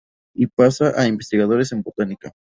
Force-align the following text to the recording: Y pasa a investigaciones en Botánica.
Y 0.33 0.47
pasa 0.47 0.93
a 0.99 1.05
investigaciones 1.05 1.71
en 1.73 1.83
Botánica. 1.83 2.33